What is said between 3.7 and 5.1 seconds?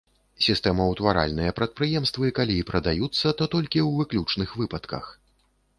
ў выключных выпадках.